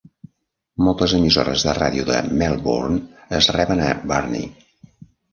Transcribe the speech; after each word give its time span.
Moltes 0.85 1.11
emissores 1.17 1.65
de 1.67 1.75
ràdio 1.77 2.05
de 2.07 2.15
Melbourne 2.39 3.21
es 3.41 3.49
reben 3.57 3.83
a 3.89 3.91
Burnie. 4.13 4.49